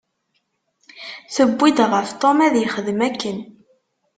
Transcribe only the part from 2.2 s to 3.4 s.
Tom ad yexdem akken?